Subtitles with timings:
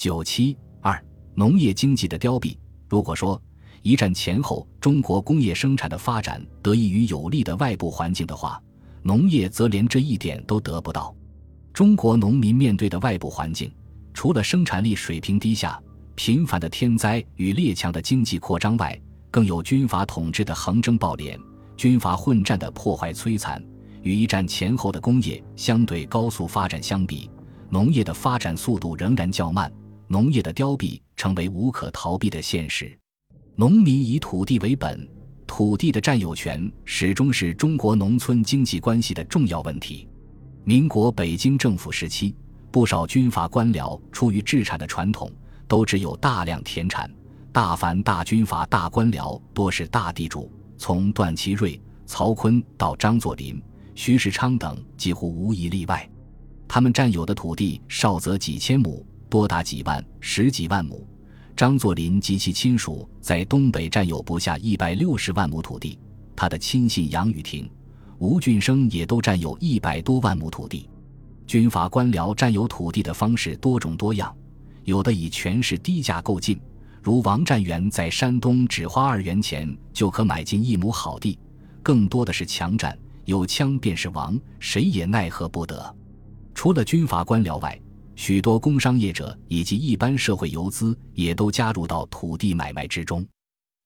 [0.00, 0.98] 九七二
[1.34, 2.56] 农业经济的凋敝。
[2.88, 3.38] 如果说
[3.82, 8.58] 一战前后中国工业生产的发展得益于有利的外部环境的话，
[9.02, 11.14] 农业则连这一点都得不到。
[11.74, 13.70] 中国农民面对的外部环境，
[14.14, 15.78] 除了生产力水平低下、
[16.14, 18.98] 频繁的天灾与列强的经济扩张外，
[19.30, 21.38] 更有军阀统治的横征暴敛、
[21.76, 23.62] 军阀混战的破坏摧残。
[24.00, 27.30] 与一战前后的工业相对高速发展相比，
[27.68, 29.70] 农业的发展速度仍然较慢，
[30.12, 32.98] 农业的凋敝成为无可逃避的现实。
[33.54, 35.08] 农民以土地为本，
[35.46, 40.08] 土地的占有权始终是中国农村经济关系的重要问题。
[40.64, 42.34] 民国北京政府时期，
[42.72, 45.30] 不少军阀官僚出于制产的传统，
[45.68, 47.08] 都只有大量田产。
[47.52, 53.62] 大凡大军阀、大官僚，多是大地主，从段祺瑞、曹锟到张作霖、
[53.94, 56.10] 徐世昌等，几乎无一例外。
[56.66, 61.06] 他们占有的土地少则几千亩，多达几万、十几万亩。
[61.56, 65.98] 张作霖及其亲属在东北占有不下一百六十万亩土地，
[66.34, 67.70] 他的亲信杨雨婷。
[68.18, 70.90] 吴俊升也都占有一百多万亩土地，
[71.46, 74.34] 军阀官僚占有土地的方式多种多样，
[74.84, 76.60] 有的以权势低价购进，
[77.02, 81.38] 如王占元在山东只花二元钱就可买进一亩好地；
[81.82, 82.94] 更多的是强占，
[83.24, 85.96] 有枪便是王，谁也奈何不得。
[86.54, 87.80] 除了军阀官僚外，
[88.20, 93.26] 许多工商业者以及一般社会游资也都加入到土地买卖之中，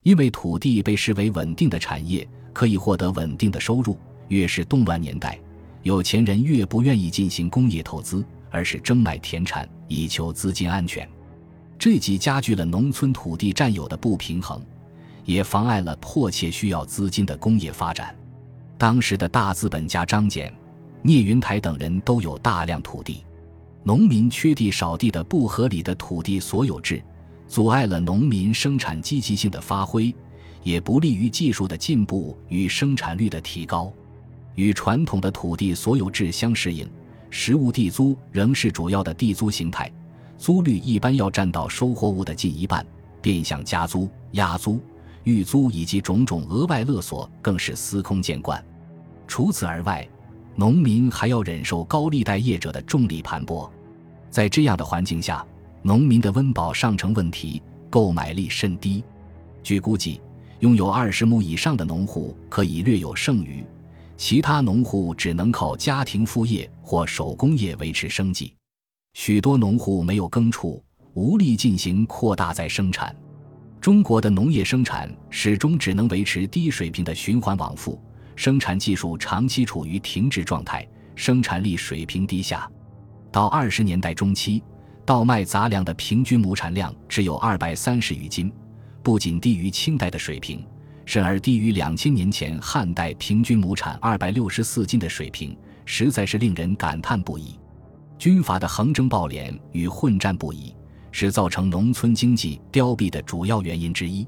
[0.02, 3.96] 因为土地被视为稳定的产业，可以获得稳定的收入。
[4.26, 5.38] 越是动乱年代，
[5.84, 11.08] 有钱人越不愿意进行工业投资，而是争买田产以求资金安全。
[11.78, 14.60] 这既加剧了农村土地占有的不平衡，
[15.24, 18.12] 也妨碍了迫切需要资金的工业发展。
[18.76, 20.52] 当时的大资本家张謇、
[21.02, 23.24] 聂云台等人都有大量土地，
[23.86, 27.02] 农民缺地少地的不合理的土地所有制，
[27.46, 30.14] 阻碍了农民生产积极性的发挥，
[30.62, 33.92] 也不利于技术的进步与生产率的提高。
[34.54, 36.88] 与传统的土地所有制相适应，
[37.28, 39.92] 实物地租仍是主要的地租形态，
[40.38, 42.86] 租率一般要占到收获物的近一半，
[43.20, 44.80] 变相加租、压租、
[45.24, 48.64] 预租以及种种额外勒索更是司空见惯。
[49.28, 50.08] 除此而外，
[50.56, 53.68] 农民还要忍受高利贷业者的重力盘剥，
[54.34, 55.46] 在这样的环境下，
[55.80, 59.04] 农民的温饱尚成问题，购买力甚低。
[59.62, 60.20] 据估计，
[60.58, 63.64] 拥有二十亩以上的农户可以略有剩余。
[64.16, 68.52] 其他农户只能靠家庭副业或手工业维持生计，
[69.12, 73.14] 许多农户没有耕畜，无力进行扩大再生产。
[73.80, 78.02] 中国的农业生产始终只能维持低水平的循环往复，
[78.34, 80.84] 生产技术长期处于停滞状态，
[81.14, 82.68] 生产力水平低下。
[83.34, 84.62] 到二十年代中期，
[85.04, 88.52] 稻麦杂粮的平均亩产量只有二百三十余斤，
[89.02, 90.64] 不仅低于清代的水平。
[91.04, 97.58] 甚而低于两千年前汉代平均亩产二百六十四斤的水平，实在是令人感叹不已。
[98.16, 100.72] 军阀的横征暴敛与混战不已，
[101.10, 104.24] 是造成农村经济凋敝的主要原因之一。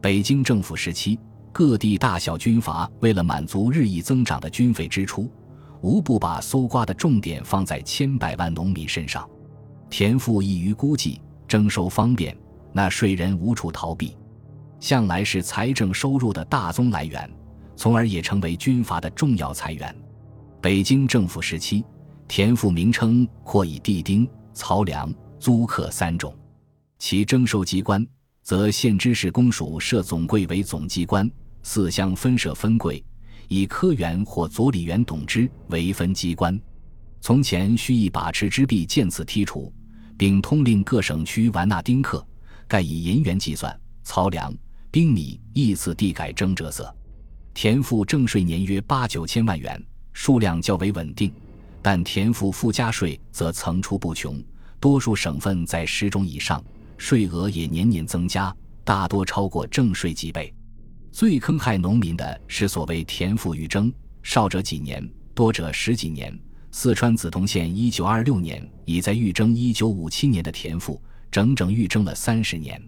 [0.00, 1.20] 北京政府时期，
[1.52, 5.30] 各地大小军阀为了满足日益增长的军费支出，
[5.80, 9.28] 无不把搜刮的重点放在千百万农民身上。
[9.90, 12.36] 田赋易于估计，征收方便，
[12.72, 14.16] 纳税人无处逃避。
[14.80, 17.28] 向来是财政收入的大宗来源，
[17.74, 19.94] 从而也成为军阀的重要财源。
[20.60, 21.84] 北京政府时期，
[22.28, 26.34] 田赋名称或以地丁、漕粮、租客三种。
[26.98, 28.06] 其征收机关，
[28.42, 31.30] 则县知事公署设总柜为总机关，
[31.62, 33.02] 四乡分设分柜，
[33.48, 36.58] 以科员或佐理员董之为分机关。
[37.20, 39.72] 从前需以把持之弊渐次剔除，
[40.16, 42.24] 并通令各省区完纳丁克，
[42.68, 44.54] 盖以银元计算，漕粮。
[44.90, 46.92] 兵米依次地改征折色，
[47.52, 49.80] 田赋正税年约八九千万元，
[50.14, 51.30] 数量较为稳定；
[51.82, 54.42] 但田赋附加税则层出不穷，
[54.80, 56.64] 多数省份在十种以上，
[56.96, 60.52] 税额也年年增加，大多超过正税几倍。
[61.10, 66.38] 最坑害农民的是所谓田赋预征，少者几年，多者十几年。
[66.70, 71.00] 四川梓潼县一九二六年已在预征一九五七年的田赋，
[71.30, 72.80] 整整预征了三十年。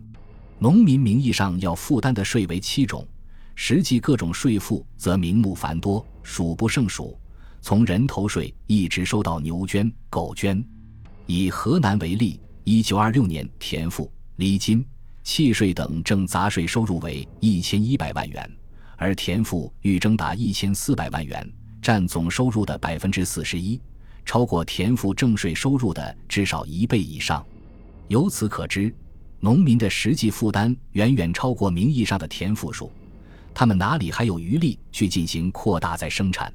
[0.58, 3.06] 农民名义上要负担的税为七种，
[3.54, 7.18] 实际各种税赋则名目繁多，数不胜数。
[7.62, 10.62] 从人头税一直收到牛捐、狗捐。
[11.26, 14.84] 以河南为例，一九二六年田赋、厘金、
[15.30, 18.50] 契税等正杂税收入为一千一百万元，
[18.96, 21.48] 而田赋预征达一千四百万元，
[21.80, 23.80] 占总收入的百分之四十一，
[24.24, 27.46] 超过田赋正税收入的至少一倍以上。
[28.08, 28.92] 由此可知，
[29.38, 32.90] 农民的实际负担远远超过名义上的田赋数，
[33.54, 36.52] 他们哪里还有余力去进行扩大再生产？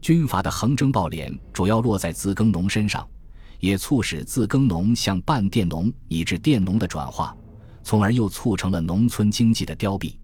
[0.00, 3.04] 军阀的横征暴敛主要落在自耕农身上，
[3.58, 7.36] 也促使自耕农向半佃农以至佃农的转化，
[7.84, 10.18] 从而又促成了农村经济的凋敝。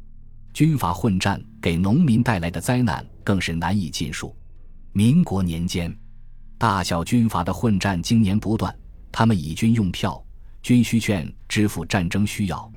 [0.53, 4.35] 军阀混战给农民带来的灾难更是难以尽数。
[4.93, 5.97] 民国年间，
[6.59, 8.75] 大小军阀的混战经年不断，
[9.13, 10.21] 他们以军用票、
[10.63, 12.69] 军需券支付战争需要，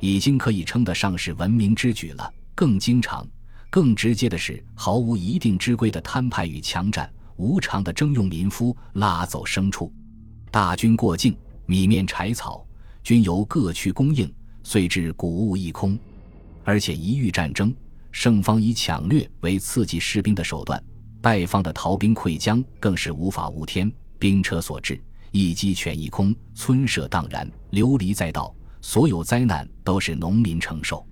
[0.00, 2.30] 已经可以称得上是文明之举了。
[2.54, 3.26] 更经常。
[3.70, 9.90] 更直接的是，毫无一定之规的摊派与强占，无偿的征用民夫，拉走牲畜。
[10.50, 11.34] 大军过境，
[11.64, 12.66] 米面柴草
[13.02, 14.32] 均由各区供应，
[14.62, 15.98] 遂致谷物一空。
[16.64, 17.74] 而且一遇战争，
[18.10, 20.82] 胜方以抢掠为刺激士兵的手段，
[21.20, 23.90] 败方的逃兵溃将更是无法无天。
[24.18, 25.00] 兵车所至，
[25.30, 31.06] 一鸡犬一空，村舍荡然，流离在道，所有灾难都是农民承受。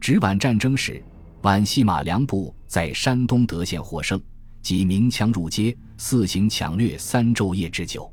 [0.00, 1.02] 直皖战争时。
[1.42, 4.20] 皖系马良部在山东德县获胜，
[4.62, 8.12] 即鸣枪入街，四行抢掠三昼夜之久。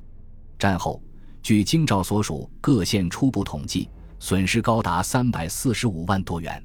[0.60, 1.02] 战后，
[1.44, 6.64] 据京兆所属各县初步统计，损失高达三百四十五万多元。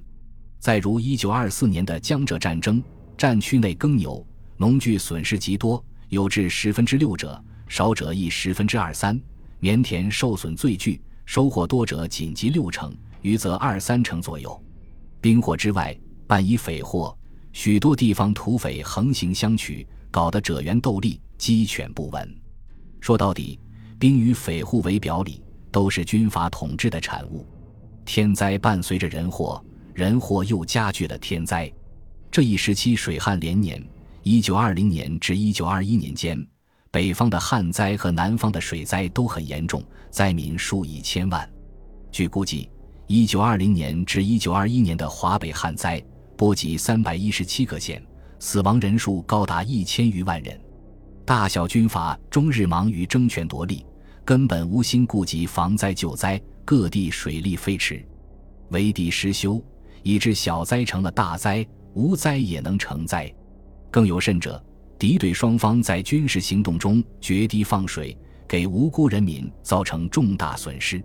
[0.60, 2.80] 再如一九二四年的江浙战争，
[3.16, 4.25] 战区内耕牛、
[4.56, 9.20] 农具损失极多，有至十分之六者，少者亦十分之二三。
[9.58, 14.62] 棉田受损最巨，收获多者仅及六成，余则二三成左右。
[15.20, 15.94] 兵祸之外。
[16.28, 17.16] 伴以匪祸，
[17.54, 22.38] 许多地方土匪横行相取，搞得者猿斗笠，鸡犬不闻。
[23.00, 23.58] 说到底，
[23.99, 25.43] 兵与匪户为表里，
[25.73, 27.45] 都是军阀统治的产物。
[28.05, 29.62] 天灾伴随着人祸，
[29.93, 31.71] 人祸又加剧了天灾。
[32.31, 33.85] 这一时期水旱连年，
[34.23, 36.47] 一九二零年至一九二一年间，
[36.91, 41.49] 北方的旱灾和南方的水灾都很严重，灾民数以千万。
[42.12, 42.71] 据估计，
[43.06, 46.03] 一九二零年至一九二一年的华北旱灾。
[46.37, 48.00] 波及三百一十七个县，
[48.39, 50.56] 死亡人数高达一千余万人。
[51.25, 53.85] 大小军阀终日忙于争权夺利，
[54.28, 56.38] 根本无心顾及防灾救灾。
[56.62, 58.04] 各地水利飞驰，
[58.69, 59.58] 围堤失修，
[60.02, 63.34] 以致小灾成了大灾，无灾也能成灾。
[63.90, 64.62] 更有甚者，
[64.98, 68.14] 敌对双方在军事行动中决堤放水，
[68.46, 71.02] 给无辜人民造成重大损失。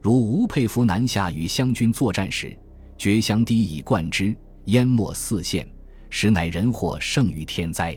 [0.00, 2.58] 如吴佩孚南下与湘军作战时，
[2.96, 4.34] 决湘堤以灌之。
[4.68, 5.68] 淹没四县，
[6.08, 7.94] 实乃人祸胜于天灾。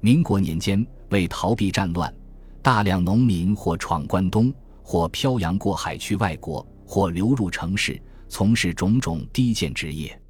[0.00, 2.10] 民国年间，为逃避战乱，
[2.62, 4.52] 大量农民或闯关东，
[4.82, 10.20] 或漂洋过海去外国，或流入城市，从事种种低贱职业。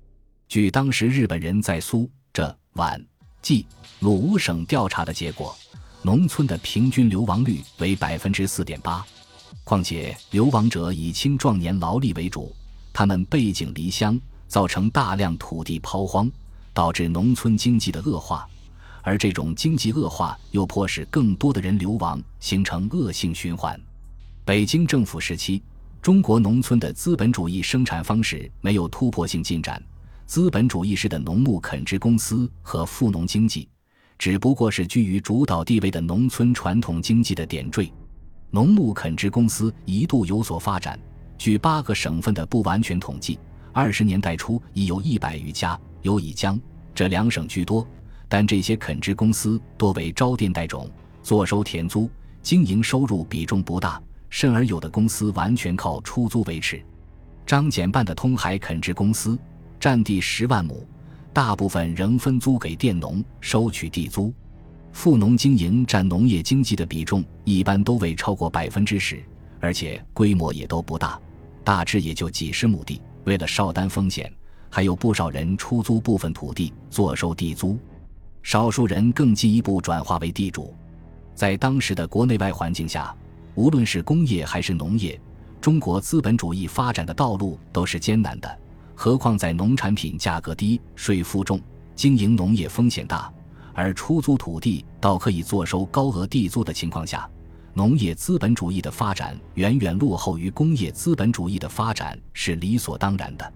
[0.48, 3.04] 据当时日本人在苏、浙、皖、
[3.42, 3.66] 冀、
[4.00, 5.56] 鲁五省调查的结果，
[6.02, 9.04] 农村的平均流亡率为百分之四点八。
[9.64, 12.54] 况且流亡者以青壮年劳力为主，
[12.92, 14.18] 他们背井离乡。
[14.48, 16.26] 造成大量土地抛荒，
[16.72, 18.48] 导致农村经济的恶化，
[19.08, 23.80] 而这种经济恶化又迫使更多的人流亡，形成恶性循环。
[24.44, 25.62] 北京政府时期，
[26.02, 29.82] 中国农村的资本主义生产方式没有突破性进展，
[30.26, 33.66] 资本主义式的农牧垦殖公司和富农经济，
[34.18, 37.90] 只不过是居于主导地位的农村传统经济的点缀。
[38.50, 41.00] 农牧垦殖公司一度有所发展，
[41.38, 43.38] 据八个省份的不完全统计。
[43.72, 46.60] 二十年代初已有一百余家，有以江
[46.94, 47.88] 这两省居多，
[48.28, 50.90] 但这些垦殖公司多为招佃代种，
[51.22, 52.10] 坐收田租，
[52.42, 56.82] 经营收入比重不大，甚而有的公司完全靠出租维持。
[57.46, 59.38] 张謇办的通海垦殖公司，
[59.80, 60.86] 占地十万亩，
[61.32, 64.32] 大部分仍分租给佃农，收取地租。
[64.92, 69.22] 富农经营占农业经济的比重一般都未超过百分之十，
[69.60, 71.18] 而且规模也都不大，
[71.64, 73.00] 大致也就几十亩地。
[73.24, 74.32] 为了少担风险，
[74.68, 77.78] 还有不少人出租部分土地坐收地租，
[78.48, 80.74] 少数人更进一步转化为地主。
[81.34, 83.14] 在当时的国内外环境下，
[83.54, 85.20] 无论是工业还是农业，
[85.60, 88.58] 中国资本主义发展的道路都是艰难的。
[88.94, 91.60] 何况在农产品价格低、税负重、
[91.94, 93.30] 经营农业风险大，
[93.74, 97.28] 而出租土地倒可以坐收高额地租的情况下。
[97.74, 103.52] 农业资本主义的发展远远落后于工业资本主义的发展是理所当然的。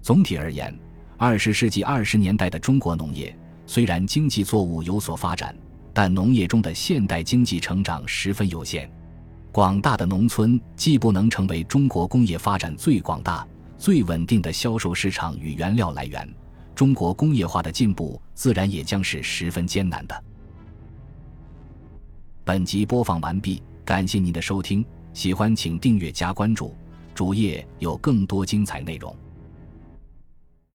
[0.00, 0.74] 总体而言，
[1.18, 3.36] 二十世纪二十年代的中国农业
[3.72, 5.54] 虽然经济作物有所发展，
[5.92, 8.90] 但农业中的现代经济成长十分有限。
[9.52, 13.46] 广大的农村既不能成为中国工业发展最广大、
[13.78, 16.28] 最稳定的销售市场与原料来源，
[16.74, 20.24] 中国工业化的进步自然也将是十分艰难的。
[22.42, 24.84] 本集播放完毕，感谢您的收听，
[25.14, 26.74] 喜欢请订阅加关注，
[27.14, 29.14] 主页有更多精彩内容。